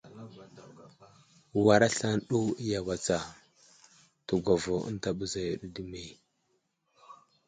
War 1.65 1.81
aslane 1.87 2.21
ɗo 2.29 2.37
iyaway 2.63 2.99
tsa, 3.05 3.17
təgwavo 4.27 4.75
ənta 4.89 5.09
bəza 5.17 5.39
yo 5.47 5.53
ɗi 5.61 5.67
dəme! 5.75 6.01